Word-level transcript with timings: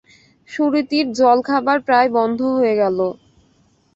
সুরীতির 0.49 1.05
জলখাবার 1.19 1.79
প্রায় 1.87 2.09
বন্ধ 2.17 2.39
হয়ে 2.55 2.73
গেল। 2.75 2.97